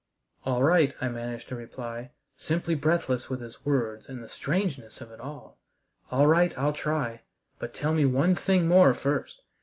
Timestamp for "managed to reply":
1.09-2.09